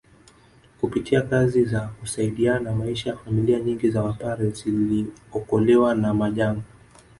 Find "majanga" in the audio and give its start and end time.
6.13-6.61